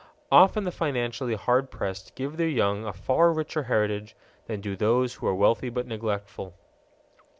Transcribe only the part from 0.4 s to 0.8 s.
the